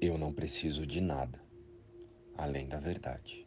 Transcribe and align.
Eu 0.00 0.16
não 0.16 0.32
preciso 0.32 0.86
de 0.86 1.00
nada 1.00 1.40
além 2.36 2.68
da 2.68 2.78
verdade. 2.78 3.44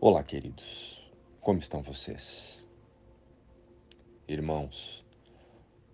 Olá, 0.00 0.24
queridos. 0.24 0.98
Como 1.42 1.58
estão 1.58 1.82
vocês? 1.82 2.66
Irmãos, 4.26 5.04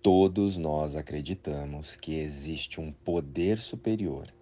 todos 0.00 0.56
nós 0.56 0.94
acreditamos 0.94 1.96
que 1.96 2.20
existe 2.20 2.80
um 2.80 2.92
poder 2.92 3.58
superior 3.58 4.32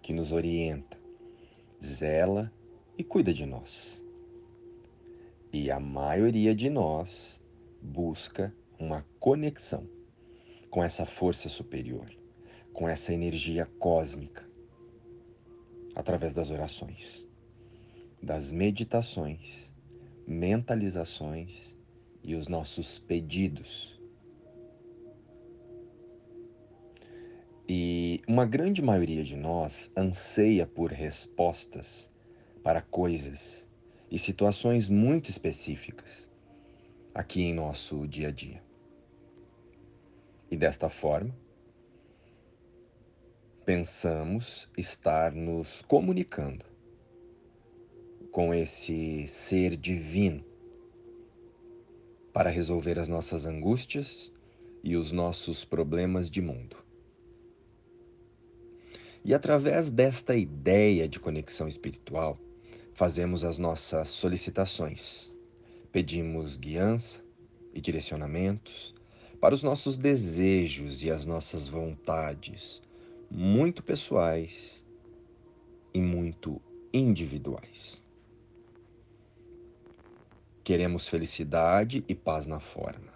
que 0.00 0.12
nos 0.12 0.30
orienta, 0.30 0.96
zela 1.84 2.52
e 2.96 3.02
cuida 3.02 3.34
de 3.34 3.44
nós. 3.44 4.00
E 5.52 5.72
a 5.72 5.80
maioria 5.80 6.54
de 6.54 6.70
nós 6.70 7.42
busca 7.82 8.54
uma 8.78 9.04
conexão 9.18 9.97
com 10.70 10.82
essa 10.82 11.06
força 11.06 11.48
superior, 11.48 12.10
com 12.72 12.88
essa 12.88 13.12
energia 13.12 13.66
cósmica, 13.78 14.48
através 15.94 16.34
das 16.34 16.50
orações, 16.50 17.26
das 18.22 18.50
meditações, 18.50 19.74
mentalizações 20.26 21.76
e 22.22 22.34
os 22.34 22.48
nossos 22.48 22.98
pedidos. 22.98 23.98
E 27.68 28.22
uma 28.26 28.46
grande 28.46 28.80
maioria 28.80 29.22
de 29.22 29.36
nós 29.36 29.92
anseia 29.96 30.66
por 30.66 30.90
respostas 30.90 32.10
para 32.62 32.80
coisas 32.80 33.68
e 34.10 34.18
situações 34.18 34.88
muito 34.88 35.30
específicas 35.30 36.30
aqui 37.14 37.42
em 37.42 37.54
nosso 37.54 38.06
dia 38.06 38.28
a 38.28 38.30
dia. 38.30 38.67
E 40.50 40.56
desta 40.56 40.88
forma, 40.88 41.34
pensamos 43.66 44.66
estar 44.78 45.30
nos 45.32 45.82
comunicando 45.82 46.64
com 48.32 48.54
esse 48.54 49.28
ser 49.28 49.76
divino 49.76 50.42
para 52.32 52.48
resolver 52.48 52.98
as 52.98 53.08
nossas 53.08 53.44
angústias 53.44 54.32
e 54.82 54.96
os 54.96 55.12
nossos 55.12 55.66
problemas 55.66 56.30
de 56.30 56.40
mundo. 56.40 56.76
E 59.22 59.34
através 59.34 59.90
desta 59.90 60.34
ideia 60.34 61.06
de 61.06 61.20
conexão 61.20 61.68
espiritual, 61.68 62.40
fazemos 62.94 63.44
as 63.44 63.58
nossas 63.58 64.08
solicitações, 64.08 65.34
pedimos 65.92 66.56
guiança 66.56 67.22
e 67.74 67.80
direcionamentos 67.80 68.94
para 69.40 69.54
os 69.54 69.62
nossos 69.62 69.96
desejos 69.96 71.02
e 71.02 71.10
as 71.10 71.24
nossas 71.24 71.68
vontades, 71.68 72.82
muito 73.30 73.82
pessoais 73.82 74.84
e 75.94 76.00
muito 76.00 76.60
individuais. 76.92 78.02
Queremos 80.64 81.08
felicidade 81.08 82.04
e 82.08 82.14
paz 82.14 82.46
na 82.46 82.58
forma, 82.58 83.12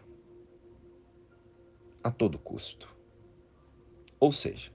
a 2.03 2.11
todo 2.11 2.39
custo. 2.39 2.89
Ou 4.19 4.31
seja, 4.31 4.71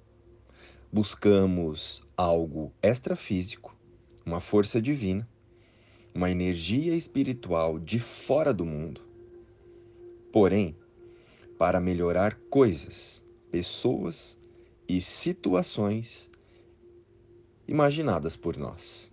buscamos 0.92 2.04
algo 2.16 2.74
extrafísico, 2.84 3.76
uma 4.26 4.42
força 4.42 4.82
divina, 4.82 5.28
uma 6.14 6.30
energia 6.30 6.94
espiritual 6.94 7.80
de 7.80 8.00
fora 8.00 8.54
do 8.54 8.66
mundo, 8.66 9.02
porém, 10.32 10.76
para 11.58 11.80
melhorar 11.80 12.36
coisas, 12.50 13.26
pessoas 13.52 14.40
e 14.88 15.02
situações 15.02 16.30
imaginadas 17.68 18.36
por 18.36 18.56
nós. 18.56 19.12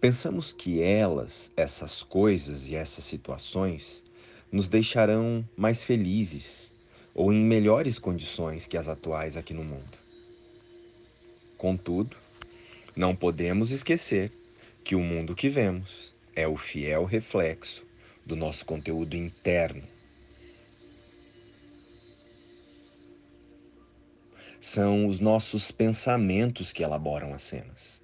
Pensamos 0.00 0.52
que 0.52 0.80
elas, 0.80 1.50
essas 1.56 2.02
coisas 2.02 2.68
e 2.68 2.74
essas 2.74 3.04
situações, 3.04 4.04
nos 4.52 4.68
deixarão 4.68 5.46
mais 5.56 5.82
felizes 5.82 6.72
ou 7.14 7.32
em 7.32 7.44
melhores 7.44 7.98
condições 7.98 8.66
que 8.66 8.76
as 8.76 8.86
atuais 8.86 9.36
aqui 9.36 9.54
no 9.54 9.64
mundo. 9.64 9.98
Contudo, 11.56 12.16
não 12.94 13.16
podemos 13.16 13.70
esquecer 13.70 14.30
que 14.84 14.94
o 14.94 15.00
mundo 15.00 15.34
que 15.34 15.48
vemos 15.48 16.14
é 16.36 16.46
o 16.46 16.56
fiel 16.56 17.04
reflexo 17.04 17.84
do 18.24 18.34
nosso 18.34 18.64
conteúdo 18.64 19.16
interno. 19.16 19.82
São 24.60 25.06
os 25.06 25.20
nossos 25.20 25.70
pensamentos 25.70 26.72
que 26.72 26.82
elaboram 26.82 27.34
as 27.34 27.42
cenas. 27.42 28.02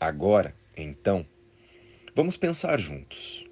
Agora, 0.00 0.54
então, 0.76 1.26
vamos 2.14 2.36
pensar 2.36 2.78
juntos. 2.78 3.44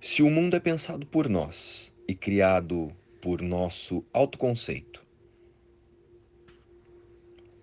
Se 0.00 0.22
o 0.22 0.28
mundo 0.28 0.56
é 0.56 0.60
pensado 0.60 1.06
por 1.06 1.28
nós 1.28 1.94
e 2.08 2.14
criado 2.14 2.92
por 3.20 3.40
nosso 3.40 4.04
autoconceito, 4.12 5.00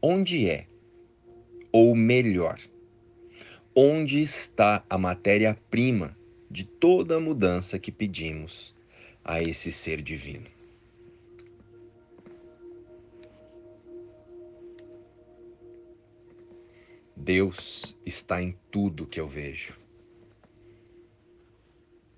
onde 0.01 0.49
é, 0.49 0.67
ou 1.71 1.93
melhor, 1.93 2.57
onde 3.75 4.21
está 4.21 4.83
a 4.89 4.97
matéria-prima 4.97 6.17
de 6.49 6.65
toda 6.65 7.17
a 7.17 7.19
mudança 7.19 7.77
que 7.77 7.91
pedimos 7.91 8.75
a 9.23 9.41
esse 9.41 9.71
ser 9.71 10.01
divino. 10.01 10.47
Deus 17.15 17.95
está 18.05 18.41
em 18.41 18.57
tudo 18.71 19.05
que 19.05 19.19
eu 19.19 19.27
vejo. 19.27 19.77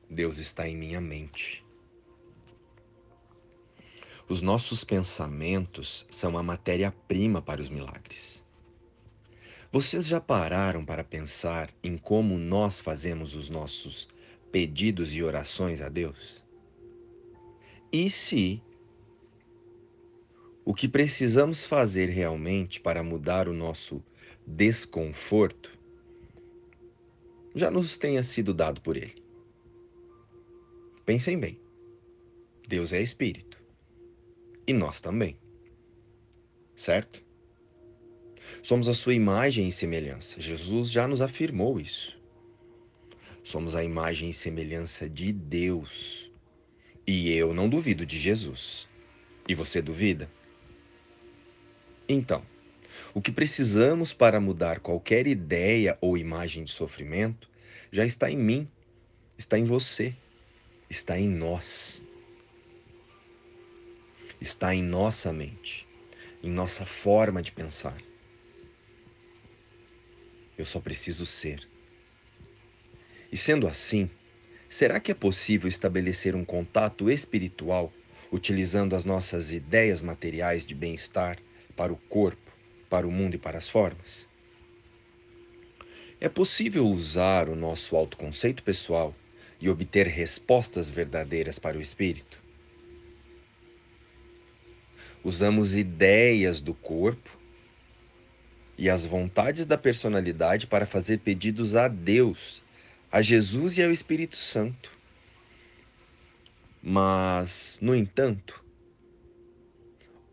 Deus 0.10 0.38
está 0.38 0.68
em 0.68 0.78
minha 0.78 1.02
mente. 1.02 1.66
Os 4.30 4.42
nossos 4.42 4.84
pensamentos 4.84 6.08
são 6.10 6.38
a 6.38 6.44
matéria-prima 6.44 7.42
para 7.42 7.60
os 7.60 7.68
milagres. 7.68 8.41
Vocês 9.74 10.06
já 10.06 10.20
pararam 10.20 10.84
para 10.84 11.02
pensar 11.02 11.70
em 11.82 11.98
como 11.98 12.38
nós 12.38 12.82
fazemos 12.82 13.36
os 13.36 13.50
nossos 13.50 14.10
pedidos 14.52 15.14
e 15.14 15.24
orações 15.24 15.80
a 15.80 15.88
Deus? 15.88 16.44
E 17.90 18.10
se 18.10 18.62
o 20.66 20.74
que 20.74 20.90
precisamos 20.90 21.64
fazer 21.64 22.08
realmente 22.08 22.82
para 22.82 23.02
mudar 23.02 23.48
o 23.48 23.54
nosso 23.54 24.04
desconforto 24.46 25.72
já 27.56 27.72
nos 27.72 27.98
tenha 27.98 28.24
sido 28.24 28.54
dado 28.54 28.82
por 28.82 28.98
Ele? 28.98 29.24
Pensem 31.06 31.40
bem. 31.40 31.58
Deus 32.68 32.92
é 32.92 33.02
Espírito. 33.02 33.58
E 34.68 34.74
nós 34.74 35.00
também. 35.00 35.40
Certo? 36.76 37.31
Somos 38.62 38.88
a 38.88 38.94
sua 38.94 39.14
imagem 39.14 39.68
e 39.68 39.72
semelhança. 39.72 40.42
Jesus 40.42 40.92
já 40.92 41.08
nos 41.08 41.22
afirmou 41.22 41.80
isso. 41.80 42.18
Somos 43.44 43.76
a 43.76 43.84
imagem 43.84 44.30
e 44.30 44.34
semelhança 44.34 45.10
de 45.10 45.34
Deus. 45.34 46.32
E 47.06 47.34
eu 47.34 47.54
não 47.54 47.68
duvido 47.68 48.06
de 48.06 48.20
Jesus. 48.20 48.88
E 49.48 49.56
você 49.56 49.82
duvida? 49.82 50.30
Então, 52.08 52.46
o 53.14 53.22
que 53.22 53.32
precisamos 53.32 54.14
para 54.14 54.40
mudar 54.40 54.80
qualquer 54.80 55.26
ideia 55.28 55.98
ou 56.00 56.18
imagem 56.18 56.64
de 56.64 56.72
sofrimento 56.72 57.50
já 57.92 58.06
está 58.06 58.30
em 58.30 58.38
mim, 58.38 58.68
está 59.38 59.58
em 59.58 59.64
você, 59.64 60.16
está 60.90 61.18
em 61.20 61.28
nós. 61.28 62.04
Está 64.40 64.74
em 64.74 64.82
nossa 64.84 65.32
mente, 65.32 65.88
em 66.42 66.50
nossa 66.50 66.86
forma 66.86 67.42
de 67.42 67.52
pensar. 67.52 67.98
Eu 70.62 70.66
só 70.68 70.80
preciso 70.80 71.26
ser. 71.26 71.68
E 73.32 73.36
sendo 73.36 73.68
assim, 73.68 74.08
será 74.70 75.00
que 75.00 75.10
é 75.10 75.16
possível 75.16 75.68
estabelecer 75.68 76.36
um 76.36 76.46
contato 76.46 77.10
espiritual 77.10 77.92
utilizando 78.32 78.96
as 78.96 79.04
nossas 79.04 79.52
ideias 79.52 80.04
materiais 80.04 80.64
de 80.64 80.76
bem-estar 80.76 81.40
para 81.76 81.92
o 81.92 81.98
corpo, 81.98 82.52
para 82.88 83.08
o 83.08 83.12
mundo 83.12 83.34
e 83.34 83.40
para 83.40 83.58
as 83.58 83.68
formas? 83.68 84.30
É 86.20 86.30
possível 86.30 86.86
usar 86.86 87.50
o 87.50 87.56
nosso 87.56 87.96
autoconceito 87.96 88.62
pessoal 88.62 89.16
e 89.60 89.68
obter 89.68 90.06
respostas 90.06 90.92
verdadeiras 90.92 91.58
para 91.58 91.76
o 91.76 91.82
espírito? 91.82 92.40
Usamos 95.24 95.76
ideias 95.76 96.62
do 96.62 96.76
corpo 96.76 97.41
e 98.82 98.90
as 98.90 99.06
vontades 99.06 99.68
da 99.68 99.78
personalidade 99.78 100.66
para 100.66 100.88
fazer 100.88 101.20
pedidos 101.20 101.76
a 101.76 101.88
Deus 101.88 102.64
a 103.12 103.22
Jesus 103.22 103.78
e 103.78 103.84
ao 103.84 103.92
Espírito 103.92 104.36
Santo. 104.36 104.92
Mas, 106.82 107.78
no 107.80 107.94
entanto, 107.94 108.66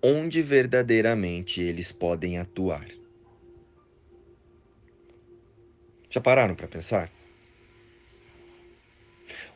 onde 0.03 0.41
verdadeiramente 0.41 1.61
eles 1.61 1.93
podem 1.93 2.39
atuar? 2.39 2.89
Já 6.09 6.19
pararam 6.19 6.55
para 6.55 6.69
pensar? 6.69 7.13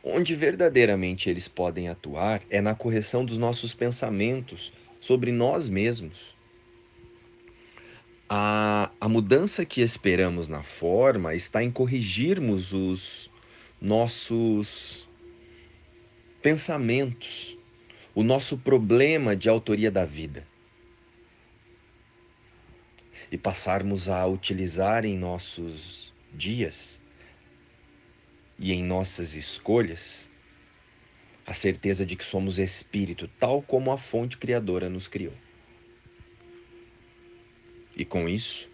Onde 0.03 0.35
verdadeiramente 0.35 1.31
eles 1.31 1.47
podem 1.47 1.89
atuar 1.89 2.43
é 2.47 2.61
na 2.61 2.75
correção 2.75 3.25
dos 3.25 3.39
nossos 3.39 3.73
pensamentos 3.73 4.71
sobre 4.99 5.31
nós 5.31 5.67
mesmos. 5.67 6.37
A, 8.35 8.89
a 8.99 9.07
mudança 9.07 9.63
que 9.63 9.79
esperamos 9.79 10.47
na 10.47 10.63
forma 10.63 11.35
está 11.35 11.63
em 11.63 11.69
corrigirmos 11.69 12.73
os 12.73 13.29
nossos 13.79 15.07
pensamentos, 16.41 17.55
o 18.15 18.23
nosso 18.23 18.57
problema 18.57 19.35
de 19.35 19.49
autoria 19.49 19.91
da 19.91 20.03
vida. 20.03 20.47
E 23.31 23.37
passarmos 23.37 24.09
a 24.09 24.25
utilizar 24.25 25.05
em 25.05 25.15
nossos 25.15 26.11
dias 26.33 26.99
e 28.57 28.73
em 28.73 28.83
nossas 28.83 29.35
escolhas 29.35 30.27
a 31.45 31.53
certeza 31.53 32.03
de 32.03 32.15
que 32.15 32.25
somos 32.25 32.57
espírito, 32.57 33.29
tal 33.37 33.61
como 33.61 33.91
a 33.91 33.97
fonte 33.99 34.39
criadora 34.39 34.89
nos 34.89 35.07
criou. 35.07 35.35
E 37.95 38.03
com 38.03 38.27
isso, 38.27 38.69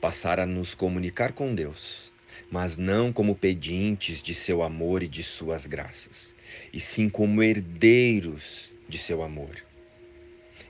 passar 0.00 0.40
a 0.40 0.46
nos 0.46 0.74
comunicar 0.74 1.32
com 1.32 1.54
Deus, 1.54 2.12
mas 2.50 2.76
não 2.76 3.12
como 3.12 3.34
pedintes 3.34 4.22
de 4.22 4.34
seu 4.34 4.62
amor 4.62 5.02
e 5.02 5.08
de 5.08 5.22
suas 5.22 5.66
graças, 5.66 6.34
e 6.72 6.80
sim 6.80 7.08
como 7.08 7.42
herdeiros 7.42 8.72
de 8.88 8.98
seu 8.98 9.22
amor, 9.22 9.64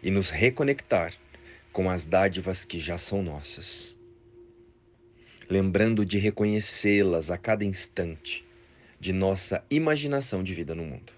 e 0.02 0.10
nos 0.10 0.30
reconectar 0.30 1.14
com 1.72 1.88
as 1.88 2.04
dádivas 2.04 2.64
que 2.64 2.80
já 2.80 2.98
são 2.98 3.22
nossas 3.22 3.98
lembrando 5.48 6.04
de 6.04 6.18
reconhecê-las 6.18 7.30
a 7.30 7.38
cada 7.38 7.64
instante 7.64 8.44
de 9.00 9.12
nossa 9.12 9.64
imaginação 9.70 10.42
de 10.44 10.54
vida 10.54 10.74
no 10.74 10.84
mundo. 10.84 11.12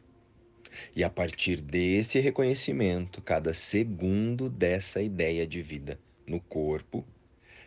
E 0.94 1.02
a 1.02 1.10
partir 1.10 1.60
desse 1.60 2.20
reconhecimento, 2.20 3.20
cada 3.20 3.52
segundo 3.52 4.48
dessa 4.48 5.02
ideia 5.02 5.46
de 5.46 5.60
vida 5.62 5.98
no 6.30 6.38
corpo 6.38 7.04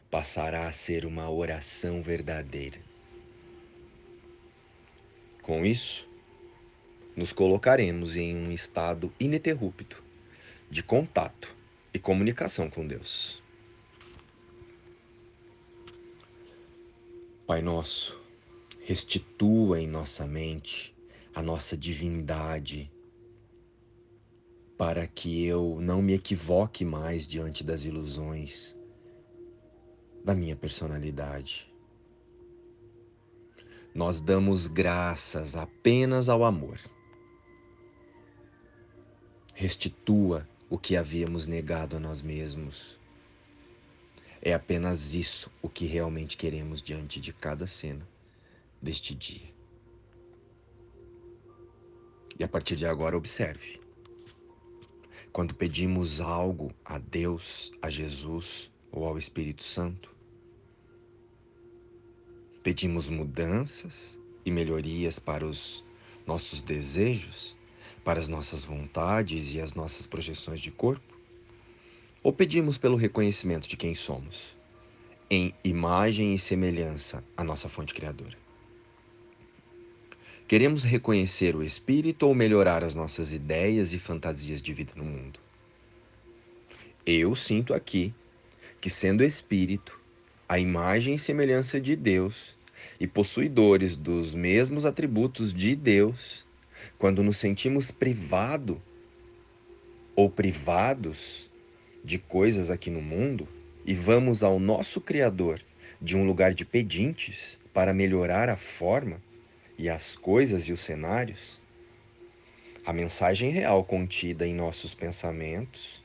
passará 0.09 0.69
a 0.69 0.71
ser 0.71 1.05
uma 1.05 1.29
oração 1.29 2.01
verdadeira. 2.01 2.79
Com 5.41 5.65
isso, 5.65 6.07
nos 7.13 7.33
colocaremos 7.33 8.15
em 8.15 8.33
um 8.33 8.53
estado 8.53 9.11
ininterrupto 9.19 10.01
de 10.71 10.81
contato 10.81 11.53
e 11.93 11.99
comunicação 11.99 12.69
com 12.69 12.87
Deus. 12.87 13.43
Pai 17.45 17.61
nosso, 17.61 18.17
restitua 18.85 19.81
em 19.81 19.87
nossa 19.87 20.25
mente 20.25 20.95
a 21.35 21.41
nossa 21.41 21.75
divindade, 21.75 22.89
para 24.77 25.05
que 25.07 25.45
eu 25.45 25.77
não 25.81 26.01
me 26.01 26.13
equivoque 26.13 26.83
mais 26.83 27.27
diante 27.27 27.63
das 27.63 27.85
ilusões 27.85 28.77
da 30.23 30.33
minha 30.33 30.55
personalidade. 30.55 31.71
Nós 33.93 34.19
damos 34.19 34.67
graças 34.67 35.55
apenas 35.55 36.27
ao 36.29 36.43
amor. 36.43 36.79
Restitua 39.53 40.47
o 40.69 40.79
que 40.79 40.95
havíamos 40.95 41.45
negado 41.45 41.97
a 41.97 41.99
nós 41.99 42.21
mesmos 42.21 42.99
é 44.45 44.53
apenas 44.53 45.13
isso 45.13 45.49
o 45.61 45.69
que 45.69 45.85
realmente 45.85 46.35
queremos 46.35 46.81
diante 46.81 47.17
de 47.21 47.31
cada 47.31 47.65
cena 47.65 48.05
deste 48.81 49.15
dia. 49.15 49.53
E 52.37 52.43
a 52.43 52.47
partir 52.49 52.75
de 52.75 52.85
agora, 52.85 53.15
observe. 53.15 53.82
Quando 55.33 55.55
pedimos 55.55 56.21
algo 56.21 56.71
a 56.85 56.99
Deus, 56.99 57.73
a 57.81 57.89
Jesus 57.89 58.69
ou 58.91 59.03
ao 59.03 59.17
Espírito 59.17 59.63
Santo, 59.63 60.15
pedimos 62.61 63.09
mudanças 63.09 64.19
e 64.45 64.51
melhorias 64.51 65.17
para 65.17 65.43
os 65.43 65.83
nossos 66.27 66.61
desejos, 66.61 67.57
para 68.05 68.19
as 68.19 68.29
nossas 68.29 68.63
vontades 68.63 69.55
e 69.55 69.59
as 69.59 69.73
nossas 69.73 70.05
projeções 70.05 70.61
de 70.61 70.69
corpo? 70.69 71.17
Ou 72.21 72.31
pedimos 72.31 72.77
pelo 72.77 72.95
reconhecimento 72.95 73.67
de 73.67 73.75
quem 73.75 73.95
somos, 73.95 74.55
em 75.31 75.51
imagem 75.63 76.35
e 76.35 76.37
semelhança 76.37 77.23
à 77.35 77.43
nossa 77.43 77.67
fonte 77.67 77.95
criadora? 77.95 78.42
Queremos 80.53 80.83
reconhecer 80.83 81.55
o 81.55 81.63
Espírito 81.63 82.27
ou 82.27 82.35
melhorar 82.35 82.83
as 82.83 82.93
nossas 82.93 83.33
ideias 83.33 83.91
e 83.91 83.97
fantasias 83.97 84.61
de 84.61 84.71
vida 84.71 84.93
no 84.95 85.03
mundo? 85.03 85.39
Eu 87.03 87.35
sinto 87.35 87.73
aqui 87.73 88.13
que, 88.79 88.87
sendo 88.87 89.23
Espírito, 89.23 89.99
a 90.47 90.59
imagem 90.59 91.15
e 91.15 91.17
semelhança 91.17 91.81
de 91.81 91.95
Deus 91.95 92.55
e 92.99 93.07
possuidores 93.07 93.97
dos 93.97 94.35
mesmos 94.35 94.85
atributos 94.85 95.55
de 95.55 95.75
Deus, 95.75 96.45
quando 96.99 97.23
nos 97.23 97.37
sentimos 97.37 97.89
privado 97.89 98.79
ou 100.15 100.29
privados 100.29 101.49
de 102.05 102.19
coisas 102.19 102.69
aqui 102.69 102.91
no 102.91 103.01
mundo 103.01 103.47
e 103.83 103.95
vamos 103.95 104.43
ao 104.43 104.59
nosso 104.59 105.01
Criador 105.01 105.59
de 105.99 106.15
um 106.15 106.23
lugar 106.23 106.53
de 106.53 106.63
pedintes 106.63 107.59
para 107.73 107.91
melhorar 107.91 108.49
a 108.49 108.55
forma 108.55 109.19
e 109.77 109.89
as 109.89 110.15
coisas 110.15 110.67
e 110.67 110.71
os 110.71 110.79
cenários, 110.79 111.61
a 112.85 112.91
mensagem 112.91 113.49
real 113.49 113.83
contida 113.83 114.45
em 114.45 114.53
nossos 114.53 114.93
pensamentos 114.93 116.03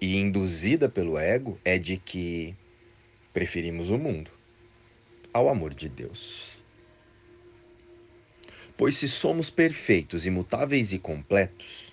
e 0.00 0.16
induzida 0.16 0.88
pelo 0.88 1.16
ego 1.16 1.58
é 1.64 1.78
de 1.78 1.96
que 1.96 2.56
preferimos 3.32 3.88
o 3.88 3.96
mundo 3.96 4.30
ao 5.32 5.48
amor 5.48 5.72
de 5.72 5.88
Deus. 5.88 6.58
Pois 8.76 8.96
se 8.96 9.08
somos 9.08 9.48
perfeitos, 9.48 10.26
imutáveis 10.26 10.92
e 10.92 10.98
completos, 10.98 11.92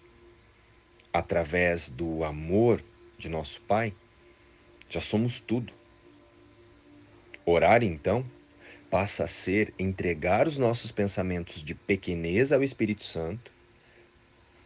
através 1.14 1.90
do 1.90 2.24
amor 2.24 2.84
de 3.18 3.30
nosso 3.30 3.62
Pai, 3.62 3.94
já 4.90 5.02
somos 5.02 5.40
tudo. 5.40 5.72
Orar, 7.46 7.84
então, 7.84 8.26
passa 8.90 9.26
a 9.26 9.28
ser 9.28 9.74
entregar 9.78 10.48
os 10.48 10.58
nossos 10.58 10.92
pensamentos 10.92 11.64
de 11.64 11.76
pequenez 11.76 12.52
ao 12.52 12.64
Espírito 12.64 13.04
Santo 13.04 13.52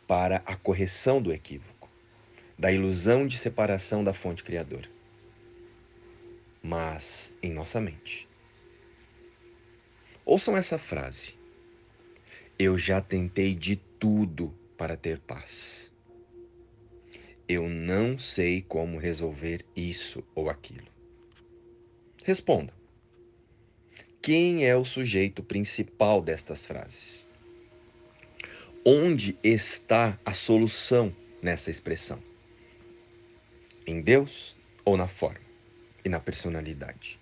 para 0.08 0.38
a 0.46 0.56
correção 0.56 1.22
do 1.22 1.34
equívoco, 1.34 1.90
da 2.58 2.72
ilusão 2.72 3.28
de 3.28 3.38
separação 3.38 4.04
da 4.04 4.14
fonte 4.14 4.44
criadora. 4.44 4.90
Mas 6.62 7.36
em 7.44 7.52
nossa 7.52 7.82
mente. 7.82 8.28
Ouçam 10.26 10.56
essa 10.56 10.78
frase. 10.78 11.36
Eu 12.58 12.78
já 12.78 13.02
tentei 13.02 13.54
de 13.54 13.76
tudo 13.76 14.54
para 14.78 14.96
ter 14.96 15.20
paz. 15.20 15.92
Eu 17.48 17.68
não 17.68 18.18
sei 18.18 18.62
como 18.62 18.98
resolver 18.98 19.66
isso 19.76 20.24
ou 20.34 20.50
aquilo. 20.50 20.88
Responda. 22.24 22.83
Quem 24.24 24.66
é 24.66 24.74
o 24.74 24.86
sujeito 24.86 25.44
principal 25.44 26.22
destas 26.22 26.66
frases? 26.66 27.28
Onde 28.86 29.38
está 29.44 30.18
a 30.26 30.32
solução 30.32 31.14
nessa 31.42 31.70
expressão? 31.70 32.24
Em 33.86 34.00
Deus 34.00 34.56
ou 34.86 34.96
na 34.96 35.10
forma 35.10 35.46
e 36.06 36.08
na 36.08 36.22
personalidade? 36.22 37.20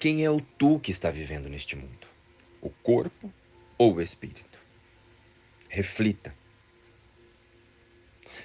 Quem 0.00 0.24
é 0.24 0.30
o 0.32 0.40
tu 0.40 0.80
que 0.80 0.90
está 0.90 1.12
vivendo 1.12 1.48
neste 1.48 1.76
mundo? 1.76 2.08
O 2.60 2.68
corpo 2.68 3.32
ou 3.78 3.94
o 3.94 4.02
espírito? 4.02 4.58
Reflita 5.68 6.34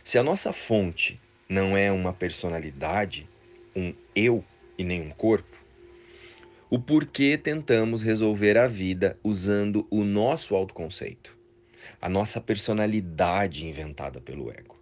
se 0.04 0.20
a 0.20 0.24
nossa 0.24 0.54
fonte 0.54 1.20
não 1.50 1.76
é 1.76 1.92
uma 1.92 2.14
personalidade, 2.14 3.28
um 3.76 3.94
eu 4.16 4.46
e 4.78 4.84
nem 4.84 5.02
um 5.02 5.10
corpo, 5.10 5.61
o 6.72 6.80
porquê 6.80 7.38
tentamos 7.38 8.02
resolver 8.02 8.58
a 8.58 8.66
vida 8.66 9.20
usando 9.22 9.86
o 9.92 10.06
nosso 10.06 10.56
autoconceito, 10.56 11.38
a 12.02 12.08
nossa 12.08 12.40
personalidade 12.40 13.68
inventada 13.68 14.22
pelo 14.22 14.50
ego. 14.50 14.80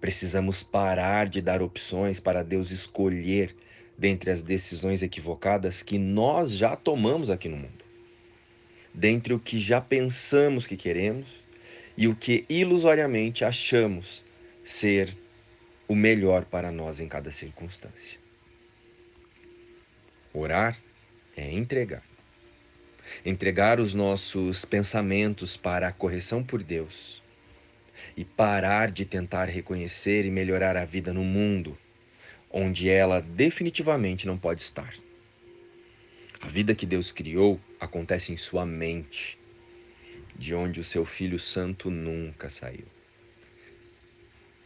Precisamos 0.00 0.62
parar 0.62 1.28
de 1.28 1.42
dar 1.42 1.60
opções 1.60 2.18
para 2.18 2.42
Deus 2.42 2.70
escolher 2.70 3.54
dentre 3.98 4.30
as 4.30 4.42
decisões 4.42 5.02
equivocadas 5.02 5.82
que 5.82 5.98
nós 5.98 6.52
já 6.52 6.74
tomamos 6.74 7.28
aqui 7.28 7.50
no 7.50 7.58
mundo, 7.58 7.84
dentre 8.94 9.34
o 9.34 9.38
que 9.38 9.60
já 9.60 9.78
pensamos 9.78 10.66
que 10.66 10.74
queremos 10.74 11.28
e 11.98 12.08
o 12.08 12.16
que 12.16 12.46
ilusoriamente 12.48 13.44
achamos 13.44 14.24
ser 14.64 15.14
o 15.86 15.94
melhor 15.94 16.46
para 16.46 16.72
nós 16.72 16.98
em 16.98 17.06
cada 17.06 17.30
circunstância. 17.30 18.18
Orar 20.32 20.78
é 21.40 21.52
entregar. 21.52 22.02
Entregar 23.24 23.80
os 23.80 23.94
nossos 23.94 24.64
pensamentos 24.64 25.56
para 25.56 25.88
a 25.88 25.92
correção 25.92 26.44
por 26.44 26.62
Deus 26.62 27.22
e 28.16 28.24
parar 28.24 28.90
de 28.90 29.04
tentar 29.04 29.46
reconhecer 29.46 30.24
e 30.24 30.30
melhorar 30.30 30.76
a 30.76 30.84
vida 30.84 31.12
no 31.12 31.24
mundo 31.24 31.76
onde 32.50 32.88
ela 32.88 33.20
definitivamente 33.20 34.26
não 34.26 34.36
pode 34.36 34.62
estar. 34.62 34.92
A 36.40 36.48
vida 36.48 36.74
que 36.74 36.86
Deus 36.86 37.12
criou 37.12 37.60
acontece 37.78 38.32
em 38.32 38.36
sua 38.36 38.66
mente, 38.66 39.38
de 40.34 40.54
onde 40.54 40.80
o 40.80 40.84
seu 40.84 41.04
Filho 41.04 41.38
Santo 41.38 41.90
nunca 41.90 42.50
saiu. 42.50 42.86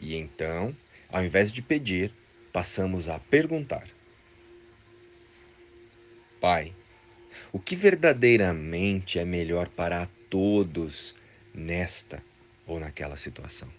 E 0.01 0.15
então, 0.17 0.75
ao 1.09 1.25
invés 1.25 1.53
de 1.53 1.61
pedir, 1.61 2.13
passamos 2.53 3.09
a 3.09 3.19
perguntar: 3.19 3.87
Pai, 6.45 6.75
o 7.51 7.59
que 7.59 7.75
verdadeiramente 7.75 9.19
é 9.19 9.25
melhor 9.25 9.67
para 9.67 10.07
todos 10.29 11.15
nesta 11.55 12.23
ou 12.67 12.79
naquela 12.79 13.17
situação? 13.17 13.71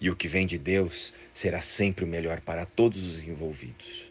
E 0.00 0.10
o 0.10 0.16
que 0.16 0.26
vem 0.26 0.44
de 0.44 0.58
Deus 0.58 1.14
será 1.32 1.60
sempre 1.60 2.04
o 2.04 2.08
melhor 2.08 2.40
para 2.40 2.66
todos 2.66 3.04
os 3.04 3.22
envolvidos. 3.22 4.10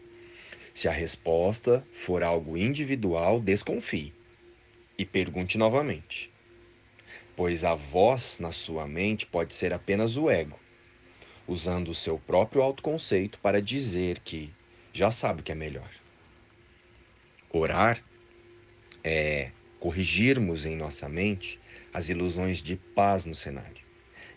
Se 0.72 0.88
a 0.88 0.92
resposta 0.92 1.86
for 2.06 2.22
algo 2.22 2.56
individual, 2.56 3.38
desconfie 3.38 4.14
e 4.96 5.04
pergunte 5.04 5.58
novamente. 5.58 6.30
Pois 7.36 7.64
a 7.64 7.74
voz 7.74 8.38
na 8.38 8.50
sua 8.50 8.86
mente 8.86 9.26
pode 9.26 9.54
ser 9.54 9.74
apenas 9.74 10.16
o 10.16 10.30
ego, 10.30 10.58
usando 11.46 11.90
o 11.90 11.94
seu 11.94 12.18
próprio 12.18 12.62
autoconceito 12.62 13.38
para 13.40 13.60
dizer 13.60 14.20
que 14.20 14.50
já 14.90 15.10
sabe 15.10 15.42
o 15.42 15.44
que 15.44 15.52
é 15.52 15.54
melhor. 15.54 16.01
Orar 17.54 18.02
é 19.04 19.50
corrigirmos 19.78 20.64
em 20.64 20.74
nossa 20.74 21.06
mente 21.06 21.60
as 21.92 22.08
ilusões 22.08 22.62
de 22.62 22.76
paz 22.76 23.26
no 23.26 23.34
cenário 23.34 23.84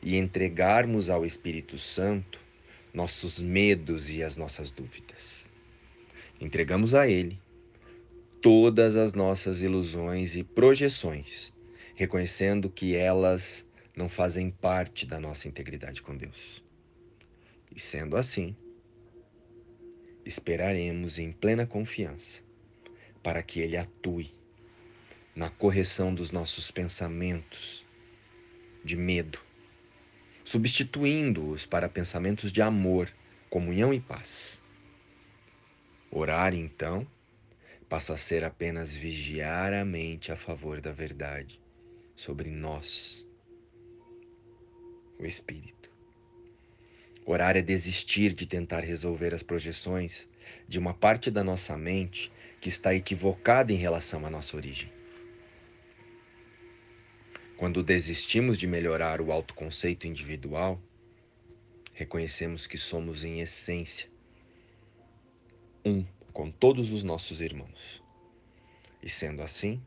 e 0.04 0.18
entregarmos 0.18 1.10
ao 1.10 1.26
Espírito 1.26 1.78
Santo 1.78 2.42
nossos 2.94 3.42
medos 3.42 4.10
e 4.10 4.22
as 4.22 4.36
nossas 4.36 4.70
dúvidas. 4.70 5.50
Entregamos 6.42 6.94
a 6.94 7.08
Ele 7.08 7.40
todas 8.42 8.98
as 8.98 9.14
nossas 9.14 9.62
ilusões 9.62 10.36
e 10.36 10.44
projeções, 10.44 11.54
reconhecendo 11.96 12.70
que 12.70 12.96
elas 12.96 13.66
não 13.96 14.10
fazem 14.10 14.52
parte 14.52 15.06
da 15.06 15.22
nossa 15.22 15.48
integridade 15.48 16.02
com 16.02 16.18
Deus. 16.18 16.62
E 17.74 17.80
sendo 17.80 18.18
assim, 18.18 18.54
esperaremos 20.26 21.18
em 21.18 21.32
plena 21.32 21.66
confiança 21.66 22.45
para 23.25 23.41
que 23.41 23.60
Ele 23.60 23.75
atue 23.75 24.32
na 25.36 25.50
correção 25.50 26.13
dos 26.13 26.29
nossos 26.29 26.70
pensamentos 26.70 27.84
de 28.84 28.96
medo, 28.96 29.39
substituindo-os 30.44 31.65
para 31.65 31.89
pensamentos 31.89 32.51
de 32.51 32.62
amor, 32.62 33.12
comunhão 33.50 33.91
e 33.91 34.00
paz. 34.00 34.62
Orar, 36.12 36.53
então, 36.53 37.08
passa 37.89 38.13
a 38.13 38.17
ser 38.17 38.44
apenas 38.44 38.96
vigiar 38.96 39.74
a 39.74 39.84
mente 39.84 40.32
a 40.32 40.36
favor 40.36 40.79
da 40.79 40.91
verdade 40.91 41.60
sobre 42.15 42.51
nós, 42.51 43.27
o 45.17 45.25
Espírito. 45.25 45.89
Orar 47.25 47.58
é 47.58 47.63
desistir 47.63 48.34
de 48.34 48.46
tentar 48.46 48.82
resolver 48.82 49.34
as 49.34 49.41
projeções 49.41 50.29
de 50.67 50.77
uma 50.77 50.94
parte 50.94 51.32
da 51.32 51.44
nossa 51.44 51.75
mente 51.75 52.32
que 52.66 52.70
está 52.70 52.96
equivocada 52.96 53.72
em 53.72 53.76
relação 53.76 54.26
à 54.26 54.30
nossa 54.32 54.58
origem. 54.58 54.92
Quando 57.58 57.84
desistimos 57.84 58.58
de 58.58 58.66
melhorar 58.66 59.22
o 59.22 59.32
autoconceito 59.32 60.08
individual, 60.08 60.82
reconhecemos 61.94 62.66
que 62.66 62.80
somos, 62.80 63.24
em 63.24 63.40
essência, 63.40 64.10
um 65.86 66.04
com 66.34 66.50
todos 66.50 66.92
os 66.92 67.04
nossos 67.04 67.40
irmãos. 67.40 68.02
E 69.00 69.10
sendo 69.10 69.44
assim, 69.44 69.80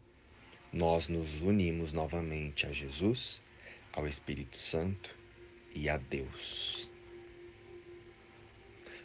nós 0.73 1.09
nos 1.09 1.35
unimos 1.41 1.93
novamente 1.93 2.65
a 2.65 2.71
Jesus, 2.71 3.43
ao 3.93 4.07
Espírito 4.07 4.57
Santo 4.57 5.13
e 5.75 5.89
a 5.89 5.97
Deus. 5.97 6.89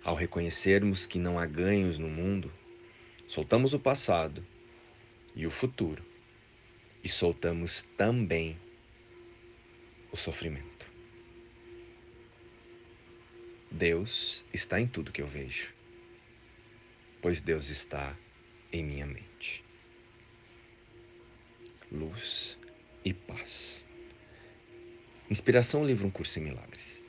Ao 0.04 0.14
reconhecermos 0.14 1.08
que 1.08 1.18
não 1.18 1.40
há 1.40 1.48
ganhos 1.48 1.98
no 1.98 2.08
mundo, 2.08 2.54
soltamos 3.34 3.74
o 3.74 3.80
passado 3.80 4.46
e 5.36 5.48
o 5.48 5.50
futuro 5.50 6.06
e 7.04 7.10
soltamos 7.10 7.82
também 7.98 8.56
o 10.12 10.16
sofrimento. 10.16 10.86
Deus 13.72 14.46
está 14.54 14.80
em 14.80 14.86
tudo 14.86 15.12
que 15.12 15.20
eu 15.20 15.26
vejo, 15.26 15.74
pois 17.24 17.42
Deus 17.42 17.70
está 17.70 18.16
em 18.72 18.84
minha 18.84 19.08
mente. 19.08 19.66
Luz 21.92 22.56
e 23.04 23.16
paz. 23.16 23.84
Inspiração 25.28 25.84
livro 25.84 26.06
Um 26.06 26.12
Curso 26.12 26.38
em 26.38 26.44
Milagres. 26.44 27.03